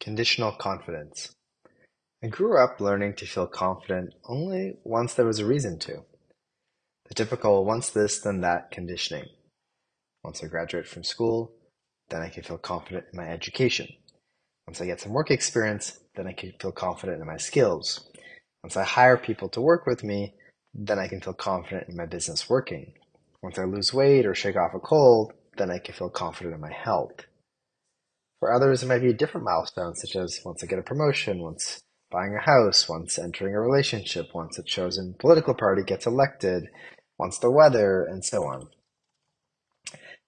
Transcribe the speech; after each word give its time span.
Conditional 0.00 0.52
confidence. 0.52 1.30
I 2.24 2.28
grew 2.28 2.56
up 2.56 2.80
learning 2.80 3.16
to 3.16 3.26
feel 3.26 3.46
confident 3.46 4.14
only 4.24 4.78
once 4.82 5.12
there 5.12 5.26
was 5.26 5.40
a 5.40 5.44
reason 5.44 5.78
to. 5.80 6.04
The 7.08 7.14
typical 7.14 7.66
once 7.66 7.90
this, 7.90 8.18
then 8.18 8.40
that 8.40 8.70
conditioning. 8.70 9.26
Once 10.24 10.42
I 10.42 10.46
graduate 10.46 10.86
from 10.86 11.04
school, 11.04 11.52
then 12.08 12.22
I 12.22 12.30
can 12.30 12.42
feel 12.42 12.56
confident 12.56 13.08
in 13.12 13.18
my 13.18 13.28
education. 13.28 13.88
Once 14.66 14.80
I 14.80 14.86
get 14.86 15.02
some 15.02 15.12
work 15.12 15.30
experience, 15.30 16.00
then 16.14 16.26
I 16.26 16.32
can 16.32 16.54
feel 16.58 16.72
confident 16.72 17.20
in 17.20 17.26
my 17.26 17.36
skills. 17.36 18.08
Once 18.62 18.78
I 18.78 18.84
hire 18.84 19.18
people 19.18 19.50
to 19.50 19.60
work 19.60 19.84
with 19.84 20.02
me, 20.02 20.32
then 20.72 20.98
I 20.98 21.08
can 21.08 21.20
feel 21.20 21.34
confident 21.34 21.90
in 21.90 21.96
my 21.96 22.06
business 22.06 22.48
working. 22.48 22.94
Once 23.42 23.58
I 23.58 23.64
lose 23.64 23.92
weight 23.92 24.24
or 24.24 24.34
shake 24.34 24.56
off 24.56 24.72
a 24.74 24.78
cold, 24.78 25.34
then 25.58 25.70
I 25.70 25.78
can 25.78 25.94
feel 25.94 26.08
confident 26.08 26.54
in 26.54 26.60
my 26.62 26.72
health. 26.72 27.26
For 28.40 28.52
others, 28.52 28.82
it 28.82 28.86
might 28.86 29.02
be 29.02 29.10
a 29.10 29.14
different 29.14 29.44
milestone, 29.44 29.94
such 29.94 30.16
as 30.16 30.40
once 30.44 30.64
I 30.64 30.66
get 30.66 30.78
a 30.78 30.82
promotion, 30.82 31.42
once 31.42 31.82
buying 32.10 32.34
a 32.34 32.40
house, 32.40 32.88
once 32.88 33.18
entering 33.18 33.54
a 33.54 33.60
relationship, 33.60 34.34
once 34.34 34.58
a 34.58 34.62
chosen 34.62 35.14
political 35.18 35.54
party 35.54 35.82
gets 35.82 36.06
elected, 36.06 36.64
once 37.18 37.38
the 37.38 37.50
weather, 37.50 38.02
and 38.02 38.24
so 38.24 38.44
on. 38.44 38.68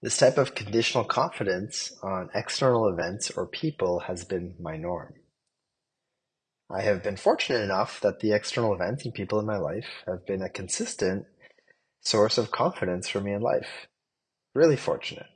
This 0.02 0.18
type 0.18 0.36
of 0.36 0.54
conditional 0.54 1.04
confidence 1.04 1.96
on 2.02 2.28
external 2.34 2.88
events 2.88 3.30
or 3.30 3.46
people 3.46 4.00
has 4.00 4.24
been 4.24 4.56
my 4.60 4.76
norm. 4.76 5.14
I 6.70 6.82
have 6.82 7.02
been 7.02 7.16
fortunate 7.16 7.62
enough 7.62 8.00
that 8.00 8.20
the 8.20 8.32
external 8.32 8.74
events 8.74 9.04
and 9.04 9.14
people 9.14 9.38
in 9.38 9.46
my 9.46 9.58
life 9.58 9.86
have 10.06 10.26
been 10.26 10.42
a 10.42 10.48
consistent 10.48 11.26
source 12.00 12.36
of 12.36 12.50
confidence 12.50 13.08
for 13.08 13.20
me 13.20 13.32
in 13.32 13.40
life. 13.42 13.86
Really 14.54 14.76
fortunate. 14.76 15.26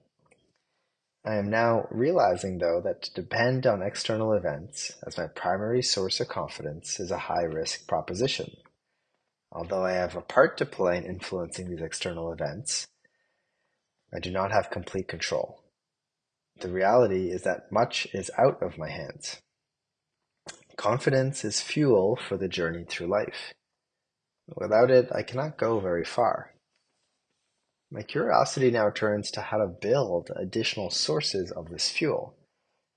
I 1.26 1.34
am 1.34 1.50
now 1.50 1.88
realizing, 1.90 2.58
though, 2.58 2.80
that 2.82 3.02
to 3.02 3.14
depend 3.14 3.66
on 3.66 3.82
external 3.82 4.32
events 4.32 4.92
as 5.04 5.18
my 5.18 5.26
primary 5.26 5.82
source 5.82 6.20
of 6.20 6.28
confidence 6.28 7.00
is 7.00 7.10
a 7.10 7.18
high-risk 7.18 7.88
proposition. 7.88 8.56
Although 9.50 9.84
I 9.84 9.92
have 9.92 10.14
a 10.14 10.20
part 10.20 10.56
to 10.58 10.64
play 10.64 10.96
in 10.98 11.04
influencing 11.04 11.68
these 11.68 11.82
external 11.82 12.30
events, 12.30 12.86
I 14.14 14.20
do 14.20 14.30
not 14.30 14.52
have 14.52 14.70
complete 14.70 15.08
control. 15.08 15.64
The 16.60 16.68
reality 16.68 17.30
is 17.30 17.42
that 17.42 17.72
much 17.72 18.06
is 18.14 18.30
out 18.38 18.62
of 18.62 18.78
my 18.78 18.88
hands. 18.88 19.40
Confidence 20.76 21.44
is 21.44 21.60
fuel 21.60 22.16
for 22.28 22.36
the 22.36 22.48
journey 22.48 22.84
through 22.88 23.08
life. 23.08 23.52
Without 24.54 24.92
it, 24.92 25.08
I 25.12 25.22
cannot 25.22 25.58
go 25.58 25.80
very 25.80 26.04
far. 26.04 26.52
My 27.96 28.02
curiosity 28.02 28.70
now 28.70 28.90
turns 28.90 29.30
to 29.30 29.40
how 29.40 29.56
to 29.56 29.66
build 29.66 30.30
additional 30.36 30.90
sources 30.90 31.50
of 31.50 31.70
this 31.70 31.88
fuel 31.88 32.36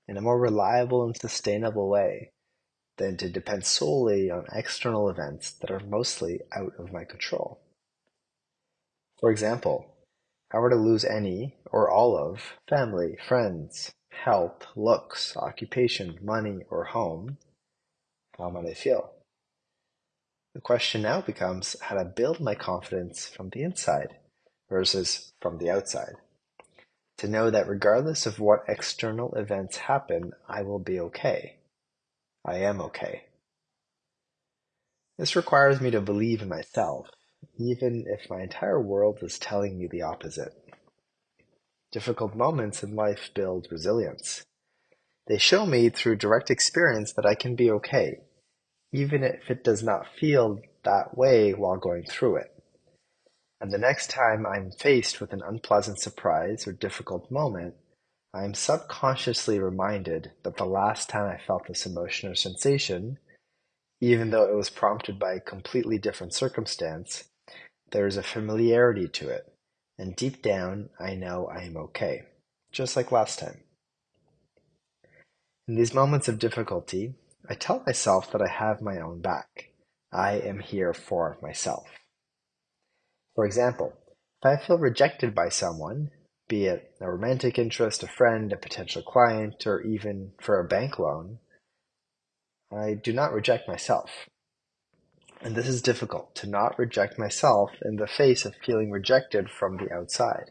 in 0.06 0.18
a 0.18 0.20
more 0.20 0.38
reliable 0.38 1.06
and 1.06 1.16
sustainable 1.16 1.88
way 1.88 2.32
than 2.98 3.16
to 3.16 3.30
depend 3.30 3.64
solely 3.64 4.30
on 4.30 4.44
external 4.52 5.08
events 5.08 5.52
that 5.52 5.70
are 5.70 5.80
mostly 5.80 6.42
out 6.54 6.74
of 6.78 6.92
my 6.92 7.04
control. 7.04 7.62
For 9.18 9.30
example, 9.30 9.86
I 10.52 10.58
were 10.58 10.68
to 10.68 10.76
lose 10.76 11.06
any 11.06 11.56
or 11.72 11.90
all 11.90 12.14
of 12.14 12.58
family, 12.68 13.16
friends, 13.26 13.92
health, 14.10 14.66
looks, 14.76 15.34
occupation, 15.34 16.18
money, 16.20 16.66
or 16.68 16.84
home, 16.84 17.38
how 18.36 18.50
might 18.50 18.66
I 18.66 18.74
feel? 18.74 19.12
The 20.52 20.60
question 20.60 21.00
now 21.00 21.22
becomes 21.22 21.74
how 21.80 21.96
to 21.96 22.04
build 22.04 22.38
my 22.38 22.54
confidence 22.54 23.26
from 23.26 23.48
the 23.48 23.62
inside 23.62 24.18
versus 24.70 25.32
from 25.42 25.58
the 25.58 25.68
outside. 25.68 26.14
To 27.18 27.28
know 27.28 27.50
that 27.50 27.68
regardless 27.68 28.24
of 28.24 28.40
what 28.40 28.64
external 28.66 29.34
events 29.34 29.76
happen, 29.76 30.32
I 30.48 30.62
will 30.62 30.78
be 30.78 30.98
okay. 31.00 31.56
I 32.46 32.60
am 32.60 32.80
okay. 32.80 33.24
This 35.18 35.36
requires 35.36 35.82
me 35.82 35.90
to 35.90 36.00
believe 36.00 36.40
in 36.40 36.48
myself, 36.48 37.08
even 37.58 38.06
if 38.08 38.30
my 38.30 38.40
entire 38.40 38.80
world 38.80 39.18
is 39.20 39.38
telling 39.38 39.78
me 39.78 39.86
the 39.86 40.00
opposite. 40.00 40.54
Difficult 41.92 42.34
moments 42.34 42.82
in 42.82 42.96
life 42.96 43.30
build 43.34 43.68
resilience. 43.70 44.44
They 45.26 45.36
show 45.36 45.66
me 45.66 45.90
through 45.90 46.16
direct 46.16 46.50
experience 46.50 47.12
that 47.12 47.26
I 47.26 47.34
can 47.34 47.54
be 47.54 47.70
okay, 47.70 48.20
even 48.92 49.22
if 49.22 49.50
it 49.50 49.62
does 49.62 49.82
not 49.82 50.06
feel 50.18 50.60
that 50.84 51.18
way 51.18 51.52
while 51.52 51.76
going 51.76 52.04
through 52.04 52.36
it. 52.36 52.59
And 53.60 53.70
the 53.70 53.78
next 53.78 54.10
time 54.10 54.46
I'm 54.46 54.70
faced 54.70 55.20
with 55.20 55.32
an 55.32 55.42
unpleasant 55.46 56.00
surprise 56.00 56.66
or 56.66 56.72
difficult 56.72 57.30
moment, 57.30 57.74
I 58.32 58.44
am 58.44 58.54
subconsciously 58.54 59.58
reminded 59.58 60.32
that 60.44 60.56
the 60.56 60.64
last 60.64 61.08
time 61.10 61.30
I 61.30 61.36
felt 61.36 61.66
this 61.66 61.84
emotion 61.84 62.30
or 62.30 62.34
sensation, 62.34 63.18
even 64.00 64.30
though 64.30 64.48
it 64.48 64.54
was 64.54 64.70
prompted 64.70 65.18
by 65.18 65.34
a 65.34 65.40
completely 65.40 65.98
different 65.98 66.32
circumstance, 66.32 67.24
there 67.90 68.06
is 68.06 68.16
a 68.16 68.22
familiarity 68.22 69.08
to 69.08 69.28
it, 69.28 69.52
and 69.98 70.16
deep 70.16 70.42
down 70.42 70.88
I 70.98 71.14
know 71.14 71.46
I 71.46 71.64
am 71.64 71.76
okay, 71.76 72.22
just 72.72 72.96
like 72.96 73.12
last 73.12 73.40
time. 73.40 73.60
In 75.68 75.74
these 75.74 75.92
moments 75.92 76.28
of 76.28 76.38
difficulty, 76.38 77.14
I 77.48 77.54
tell 77.54 77.82
myself 77.84 78.32
that 78.32 78.40
I 78.40 78.48
have 78.48 78.80
my 78.80 79.00
own 79.00 79.20
back. 79.20 79.72
I 80.12 80.32
am 80.32 80.60
here 80.60 80.94
for 80.94 81.36
myself. 81.42 81.86
For 83.34 83.44
example, 83.44 83.94
if 84.42 84.46
I 84.46 84.56
feel 84.56 84.78
rejected 84.78 85.34
by 85.34 85.48
someone, 85.48 86.10
be 86.48 86.66
it 86.66 86.94
a 87.00 87.10
romantic 87.10 87.58
interest, 87.58 88.02
a 88.02 88.08
friend, 88.08 88.52
a 88.52 88.56
potential 88.56 89.02
client, 89.02 89.66
or 89.66 89.80
even 89.82 90.32
for 90.40 90.58
a 90.58 90.66
bank 90.66 90.98
loan, 90.98 91.38
I 92.72 92.94
do 92.94 93.12
not 93.12 93.32
reject 93.32 93.68
myself. 93.68 94.10
And 95.40 95.54
this 95.54 95.68
is 95.68 95.80
difficult, 95.80 96.34
to 96.36 96.48
not 96.48 96.78
reject 96.78 97.18
myself 97.18 97.70
in 97.82 97.96
the 97.96 98.06
face 98.06 98.44
of 98.44 98.54
feeling 98.56 98.90
rejected 98.90 99.48
from 99.48 99.76
the 99.76 99.92
outside. 99.92 100.50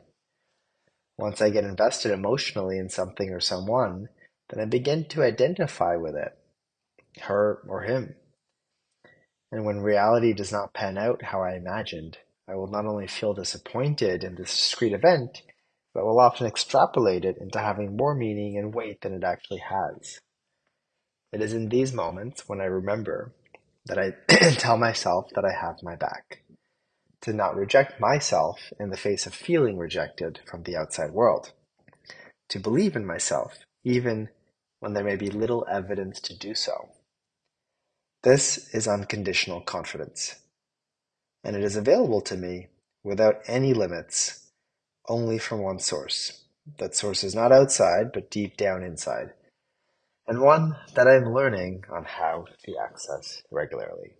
Once 1.17 1.41
I 1.41 1.49
get 1.49 1.65
invested 1.65 2.11
emotionally 2.11 2.77
in 2.77 2.89
something 2.89 3.29
or 3.29 3.39
someone, 3.39 4.07
then 4.49 4.61
I 4.61 4.65
begin 4.65 5.05
to 5.09 5.21
identify 5.21 5.95
with 5.95 6.15
it, 6.15 6.37
her 7.23 7.61
or 7.67 7.81
him. 7.81 8.15
And 9.51 9.65
when 9.65 9.81
reality 9.81 10.33
does 10.33 10.51
not 10.51 10.73
pan 10.73 10.97
out 10.97 11.23
how 11.23 11.41
I 11.41 11.55
imagined, 11.55 12.17
I 12.49 12.55
will 12.55 12.67
not 12.67 12.87
only 12.87 13.05
feel 13.05 13.35
disappointed 13.35 14.23
in 14.23 14.33
this 14.33 14.49
discrete 14.49 14.93
event, 14.93 15.43
but 15.93 16.03
will 16.03 16.19
often 16.19 16.47
extrapolate 16.47 17.23
it 17.23 17.37
into 17.37 17.59
having 17.59 17.95
more 17.95 18.15
meaning 18.15 18.57
and 18.57 18.73
weight 18.73 19.01
than 19.01 19.13
it 19.13 19.23
actually 19.23 19.59
has. 19.59 20.19
It 21.31 21.41
is 21.41 21.53
in 21.53 21.69
these 21.69 21.93
moments 21.93 22.49
when 22.49 22.59
I 22.59 22.65
remember 22.65 23.33
that 23.85 23.99
I 23.99 24.13
tell 24.55 24.77
myself 24.77 25.29
that 25.35 25.45
I 25.45 25.51
have 25.51 25.83
my 25.83 25.95
back, 25.95 26.41
to 27.21 27.33
not 27.33 27.55
reject 27.55 27.99
myself 27.99 28.73
in 28.79 28.89
the 28.89 28.97
face 28.97 29.27
of 29.27 29.33
feeling 29.35 29.77
rejected 29.77 30.39
from 30.49 30.63
the 30.63 30.75
outside 30.75 31.11
world, 31.11 31.53
to 32.49 32.59
believe 32.59 32.95
in 32.95 33.05
myself 33.05 33.59
even 33.83 34.29
when 34.79 34.93
there 34.93 35.03
may 35.03 35.15
be 35.15 35.29
little 35.29 35.67
evidence 35.69 36.19
to 36.21 36.37
do 36.37 36.55
so. 36.55 36.89
This 38.23 38.73
is 38.73 38.87
unconditional 38.87 39.61
confidence 39.61 40.35
and 41.43 41.55
it 41.55 41.63
is 41.63 41.75
available 41.75 42.21
to 42.21 42.37
me 42.37 42.67
without 43.03 43.41
any 43.47 43.73
limits, 43.73 44.51
only 45.07 45.37
from 45.37 45.61
one 45.61 45.79
source. 45.79 46.43
That 46.77 46.95
source 46.95 47.23
is 47.23 47.33
not 47.33 47.51
outside, 47.51 48.11
but 48.13 48.29
deep 48.29 48.57
down 48.57 48.83
inside, 48.83 49.33
and 50.27 50.41
one 50.41 50.75
that 50.93 51.07
I 51.07 51.15
am 51.15 51.33
learning 51.33 51.85
on 51.91 52.05
how 52.05 52.45
to 52.65 52.75
access 52.77 53.41
regularly. 53.49 54.13